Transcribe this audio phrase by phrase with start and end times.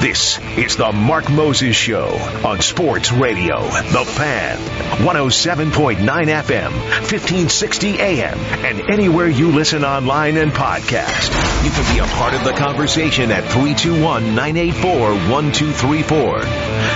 [0.00, 2.08] This is the Mark Moses Show
[2.42, 3.60] on Sports Radio.
[3.60, 4.56] The Fan,
[5.04, 11.28] 107.9 FM, 1560 AM, and anywhere you listen online and podcast.
[11.64, 16.44] You can be a part of the conversation at 321-984-1234.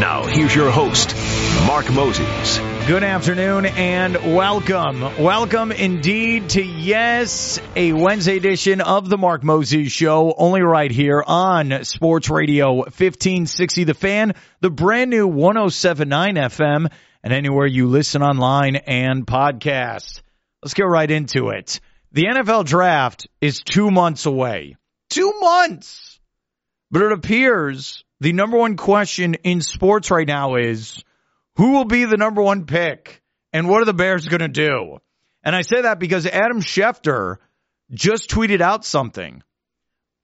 [0.00, 1.14] Now, here's your host,
[1.66, 2.58] Mark Moses.
[2.86, 5.00] Good afternoon and welcome.
[5.00, 11.20] Welcome indeed to Yes, a Wednesday edition of the Mark Moses Show, only right here
[11.26, 16.92] on Sports Radio 1560 The Fan, the brand new 1079 FM,
[17.24, 20.22] and anywhere you listen online and podcast.
[20.62, 21.80] Let's get right into it.
[22.12, 24.76] The NFL draft is two months away.
[25.10, 26.20] Two months!
[26.92, 31.02] But it appears the number one question in sports right now is
[31.56, 34.98] who will be the number one pick and what are the Bears going to do?
[35.42, 37.36] And I say that because Adam Schefter
[37.90, 39.42] just tweeted out something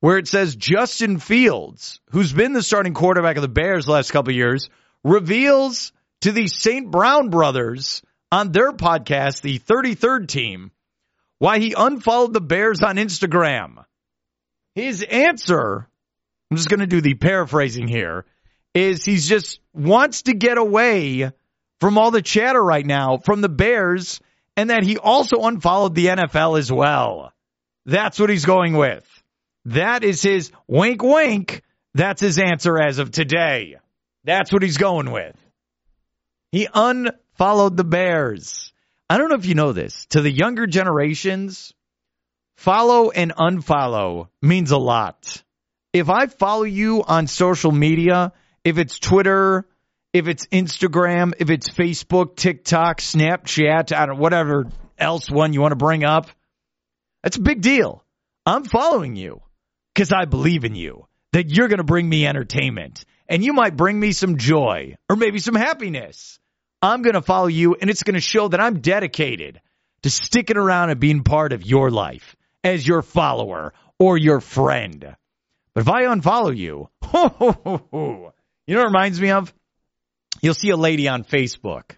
[0.01, 4.11] where it says Justin Fields, who's been the starting quarterback of the Bears the last
[4.11, 4.69] couple years,
[5.05, 6.91] reveals to the St.
[6.91, 8.03] Brown brothers
[8.33, 10.73] on their podcast, the 33rd team,
[11.39, 13.85] why he unfollowed the Bears on Instagram.
[14.75, 15.89] His answer,
[16.51, 18.25] I'm just going to do the paraphrasing here,
[18.75, 21.31] is he's just wants to get away
[21.81, 24.21] from all the chatter right now from the Bears
[24.57, 27.33] and that he also unfollowed the NFL as well.
[27.87, 29.07] That's what he's going with.
[29.67, 31.63] That is his wink wink.
[31.95, 33.77] That's his answer as of today.
[34.25, 35.37] That's what he's going with.
[36.51, 38.73] He unfollowed the Bears.
[39.09, 40.07] I don't know if you know this.
[40.11, 41.75] To the younger generations,
[42.57, 45.43] follow and unfollow means a lot.
[45.93, 48.33] If I follow you on social media,
[48.65, 49.67] if it's Twitter,
[50.13, 54.67] if it's Instagram, if it's Facebook, TikTok, Snapchat, I don't whatever
[54.99, 56.29] else one you want to bring up,
[57.23, 58.05] that's a big deal.
[58.45, 59.43] I'm following you
[59.95, 63.77] because I believe in you that you're going to bring me entertainment and you might
[63.77, 66.39] bring me some joy or maybe some happiness.
[66.83, 69.61] I'm going to follow you and it's going to show that I'm dedicated
[70.03, 75.17] to sticking around and being part of your life as your follower or your friend.
[75.75, 78.32] But if I unfollow you, ho, ho, ho,
[78.67, 79.53] you know what it reminds me of?
[80.41, 81.97] You'll see a lady on Facebook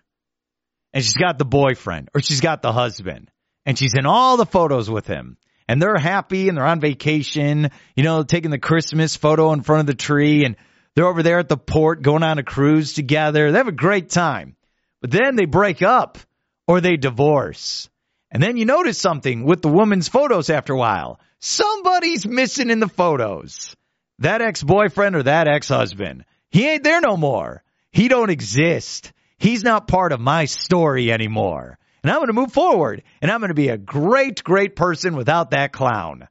[0.92, 3.30] and she's got the boyfriend or she's got the husband
[3.66, 5.36] and she's in all the photos with him
[5.69, 9.80] and they're happy and they're on vacation, you know, taking the Christmas photo in front
[9.80, 10.56] of the tree and
[10.94, 13.50] they're over there at the port going on a cruise together.
[13.50, 14.56] They have a great time.
[15.00, 16.19] But then they break up
[16.66, 17.88] or they divorce.
[18.30, 21.20] And then you notice something with the woman's photos after a while.
[21.41, 23.76] Somebody's missing in the photos.
[24.20, 26.24] That ex-boyfriend or that ex-husband.
[26.54, 27.65] He ain't there no more.
[27.91, 29.12] He don't exist.
[29.38, 31.81] He's not part of my story anymore.
[32.00, 35.16] And I'm going to move forward and I'm going to be a great, great person
[35.16, 36.28] without that clown.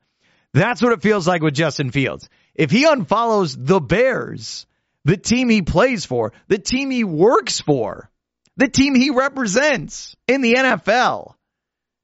[0.53, 2.29] That's what it feels like with Justin Fields.
[2.55, 4.65] If he unfollows the Bears,
[5.03, 8.09] the team he plays for, the team he works for,
[8.55, 11.33] the team he represents in the NFL,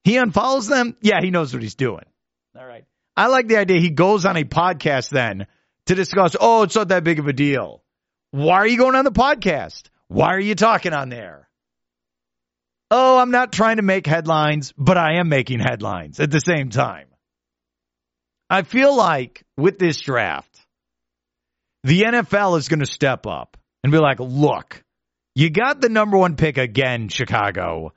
[0.03, 0.97] he unfollows them.
[0.99, 2.03] Yeah, he knows what he's doing.
[2.59, 2.83] All right.
[3.15, 5.47] I like the idea he goes on a podcast then
[5.85, 7.81] to discuss, oh, it's not that big of a deal.
[8.31, 9.89] Why are you going on the podcast?
[10.07, 11.49] Why are you talking on there?
[12.91, 16.69] Oh, I'm not trying to make headlines, but I am making headlines at the same
[16.69, 17.07] time.
[18.49, 20.65] I feel like with this draft,
[21.83, 24.83] the NFL is going to step up and be like, look,
[25.35, 27.93] you got the number one pick again, Chicago.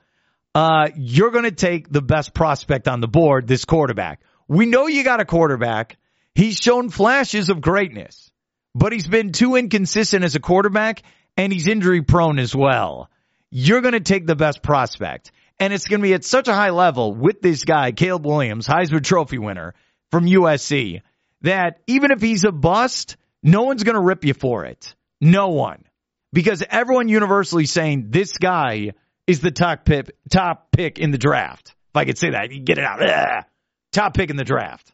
[0.55, 4.21] Uh, you're going to take the best prospect on the board, this quarterback.
[4.47, 5.97] We know you got a quarterback.
[6.35, 8.31] He's shown flashes of greatness
[8.75, 11.03] but he's been too inconsistent as a quarterback
[11.37, 13.09] and he's injury prone as well.
[13.51, 16.53] You're going to take the best prospect and it's going to be at such a
[16.53, 19.73] high level with this guy, Caleb Williams, Heisman Trophy winner
[20.11, 21.01] from USC,
[21.41, 24.95] that even if he's a bust, no one's going to rip you for it.
[25.21, 25.83] No one.
[26.31, 28.93] Because everyone universally saying this guy
[29.27, 31.75] is the top pick, top pick in the draft.
[31.91, 33.07] If I could say that, you get it out.
[33.07, 33.45] Ugh.
[33.91, 34.91] Top pick in the draft.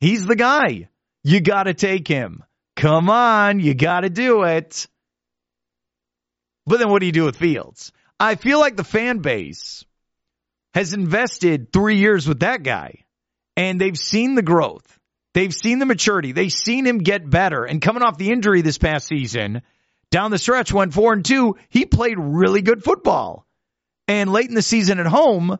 [0.00, 0.88] He's the guy.
[1.22, 2.42] You got to take him.
[2.84, 4.88] Come on, you got to do it.
[6.66, 7.92] But then what do you do with Fields?
[8.20, 9.86] I feel like the fan base
[10.74, 13.06] has invested three years with that guy
[13.56, 14.86] and they've seen the growth.
[15.32, 16.32] They've seen the maturity.
[16.32, 17.64] They've seen him get better.
[17.64, 19.62] And coming off the injury this past season,
[20.10, 23.46] down the stretch, went four and two, he played really good football.
[24.08, 25.58] And late in the season at home,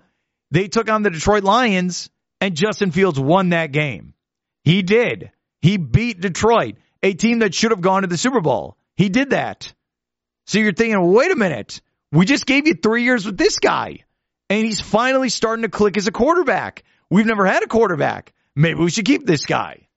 [0.50, 2.11] they took on the Detroit Lions
[2.43, 4.12] and Justin Fields won that game.
[4.62, 5.31] He did.
[5.62, 6.75] He beat Detroit
[7.05, 8.79] a team that should have gone to the Super Bowl.
[8.97, 9.73] He did that.
[10.47, 11.83] So you're thinking, wait a minute.
[12.11, 14.01] We just gave you three years with this guy
[14.49, 16.83] and he's finally starting to click as a quarterback.
[17.11, 18.33] We've never had a quarterback.
[18.56, 19.89] Maybe we should keep this guy.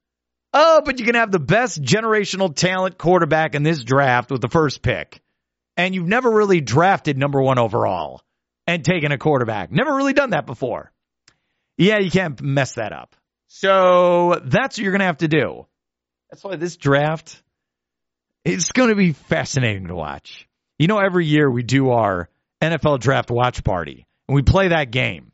[0.53, 4.49] Oh, but you can have the best generational talent quarterback in this draft with the
[4.49, 5.21] first pick.
[5.77, 8.21] And you've never really drafted number one overall
[8.65, 9.71] and taken a quarterback.
[9.71, 10.91] Never really done that before.
[11.77, 13.15] Yeah, you can't mess that up.
[13.47, 15.67] So that's what you're going to have to do.
[16.29, 17.41] That's why this draft
[18.47, 20.47] it's going to be fascinating to watch.
[20.79, 22.29] You know, every year we do our
[22.61, 25.31] NFL draft watch party and we play that game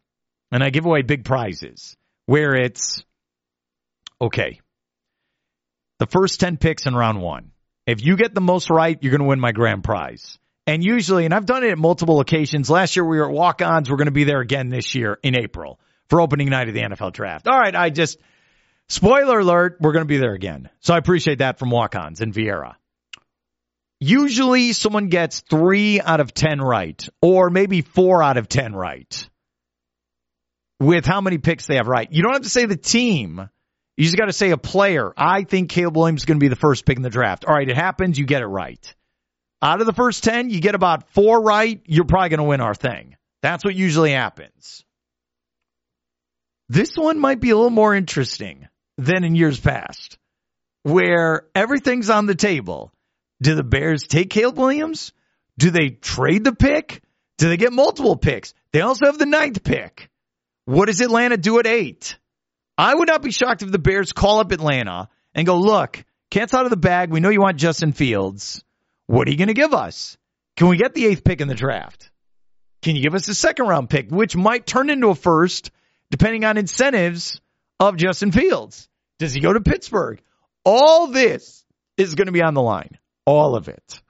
[0.51, 1.95] and I give away big prizes
[2.25, 3.03] where it's
[4.19, 4.61] okay.
[5.99, 7.51] The first 10 picks in round one.
[7.85, 10.39] If you get the most right, you're going to win my grand prize.
[10.65, 12.69] And usually, and I've done it at multiple occasions.
[12.69, 13.89] Last year we were at walk ons.
[13.89, 15.79] We're going to be there again this year in April
[16.09, 17.47] for opening night of the NFL draft.
[17.47, 17.75] All right.
[17.75, 18.17] I just,
[18.89, 20.69] spoiler alert, we're going to be there again.
[20.79, 22.75] So I appreciate that from walk ons in Viera.
[23.99, 29.29] Usually someone gets three out of 10 right, or maybe four out of 10 right
[30.79, 32.11] with how many picks they have right.
[32.11, 33.49] You don't have to say the team.
[33.95, 35.13] You just got to say a player.
[35.15, 37.45] I think Caleb Williams is going to be the first pick in the draft.
[37.45, 38.17] All right, it happens.
[38.17, 38.93] You get it right.
[39.61, 41.81] Out of the first 10, you get about four right.
[41.85, 43.15] You're probably going to win our thing.
[43.41, 44.83] That's what usually happens.
[46.67, 50.17] This one might be a little more interesting than in years past,
[50.83, 52.91] where everything's on the table.
[53.41, 55.11] Do the Bears take Caleb Williams?
[55.57, 57.03] Do they trade the pick?
[57.37, 58.53] Do they get multiple picks?
[58.71, 60.09] They also have the ninth pick.
[60.65, 62.17] What does Atlanta do at eight?
[62.77, 66.53] I would not be shocked if the Bears call up Atlanta and go, look, cat's
[66.53, 67.11] out of the bag.
[67.11, 68.63] We know you want Justin Fields.
[69.07, 70.17] What are you going to give us?
[70.55, 72.09] Can we get the eighth pick in the draft?
[72.81, 75.71] Can you give us a second round pick, which might turn into a first,
[76.11, 77.39] depending on incentives
[77.79, 78.87] of Justin Fields?
[79.19, 80.21] Does he go to Pittsburgh?
[80.65, 81.63] All this
[81.97, 82.97] is going to be on the line.
[83.25, 84.01] All of it.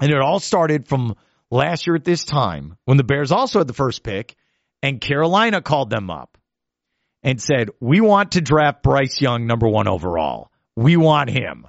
[0.00, 1.16] And it all started from
[1.50, 4.34] last year at this time when the Bears also had the first pick
[4.82, 6.36] and Carolina called them up
[7.22, 10.50] and said, We want to draft Bryce Young number one overall.
[10.76, 11.66] We want him.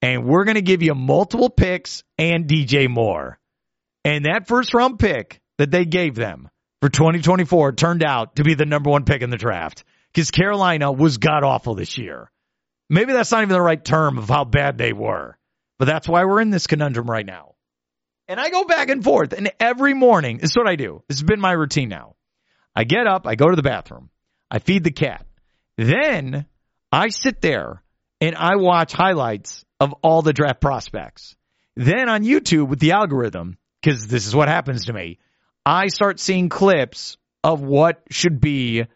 [0.00, 3.38] And we're going to give you multiple picks and DJ Moore.
[4.04, 6.48] And that first round pick that they gave them
[6.82, 9.84] for 2024 turned out to be the number one pick in the draft
[10.14, 12.30] because Carolina was god awful this year.
[12.88, 15.36] Maybe that's not even the right term of how bad they were,
[15.78, 17.54] but that's why we're in this conundrum right now.
[18.28, 21.02] And I go back and forth, and every morning, this is what I do.
[21.08, 22.14] This has been my routine now.
[22.74, 24.10] I get up, I go to the bathroom,
[24.50, 25.26] I feed the cat.
[25.76, 26.46] Then
[26.92, 27.82] I sit there
[28.20, 31.36] and I watch highlights of all the draft prospects.
[31.76, 35.18] Then on YouTube with the algorithm, because this is what happens to me,
[35.66, 38.86] I start seeing clips of what should be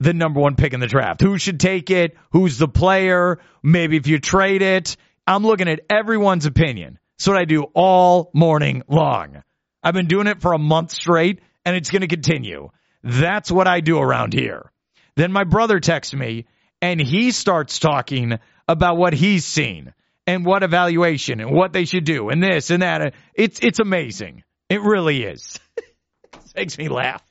[0.00, 1.20] the number one pick in the draft.
[1.20, 2.16] Who should take it?
[2.30, 3.38] Who's the player?
[3.62, 4.96] Maybe if you trade it.
[5.26, 6.98] I'm looking at everyone's opinion.
[7.18, 9.42] That's what I do all morning long.
[9.82, 12.70] I've been doing it for a month straight and it's going to continue.
[13.02, 14.70] That's what I do around here.
[15.16, 16.46] Then my brother texts me
[16.80, 19.92] and he starts talking about what he's seen
[20.26, 23.14] and what evaluation and what they should do and this and that.
[23.34, 24.44] It's it's amazing.
[24.68, 25.58] It really is.
[25.76, 27.22] it makes me laugh.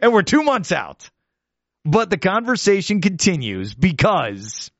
[0.00, 1.10] And we're 2 months out.
[1.84, 4.70] But the conversation continues because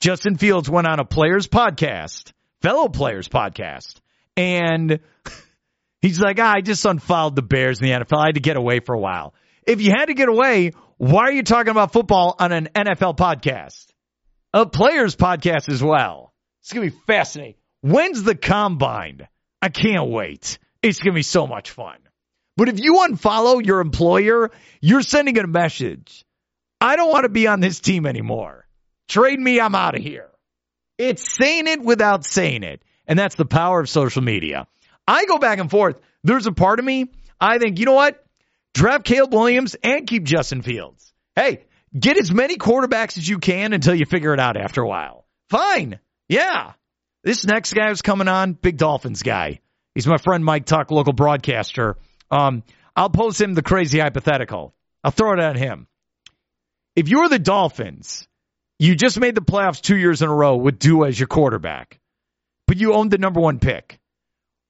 [0.00, 4.00] Justin Fields went on a players podcast fellow players podcast.
[4.36, 5.00] And
[6.00, 8.22] he's like, ah, I just unfollowed the Bears in the NFL.
[8.22, 9.34] I had to get away for a while.
[9.66, 13.16] If you had to get away, why are you talking about football on an NFL
[13.16, 13.86] podcast?
[14.52, 16.32] A players podcast as well.
[16.60, 17.54] It's going to be fascinating.
[17.82, 19.28] When's the combine?
[19.62, 20.58] I can't wait.
[20.82, 21.96] It's going to be so much fun.
[22.56, 26.24] But if you unfollow your employer, you're sending a message.
[26.80, 28.66] I don't want to be on this team anymore.
[29.08, 30.30] Trade me, I'm out of here.
[30.98, 32.82] It's saying it without saying it.
[33.06, 34.66] And that's the power of social media.
[35.06, 36.00] I go back and forth.
[36.22, 37.10] There's a part of me,
[37.40, 38.24] I think, you know what?
[38.74, 41.12] Draft Caleb Williams and keep Justin Fields.
[41.34, 41.64] Hey,
[41.98, 45.26] get as many quarterbacks as you can until you figure it out after a while.
[45.48, 45.98] Fine.
[46.28, 46.72] Yeah.
[47.24, 49.60] This next guy who's coming on, big Dolphins guy.
[49.94, 51.96] He's my friend Mike Tuck, local broadcaster.
[52.30, 52.62] Um,
[52.94, 54.74] I'll post him the crazy hypothetical.
[55.02, 55.88] I'll throw it at him.
[57.00, 58.28] If you're the Dolphins
[58.80, 62.00] you just made the playoffs two years in a row with Tua as your quarterback,
[62.66, 64.00] but you owned the number one pick.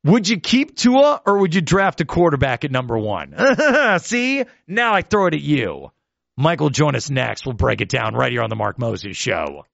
[0.02, 3.36] Would you keep Tua or would you draft a quarterback at number one?
[4.00, 5.92] See, now I throw it at you.
[6.36, 7.46] Michael, join us next.
[7.46, 9.64] We'll break it down right here on the Mark Moses Show.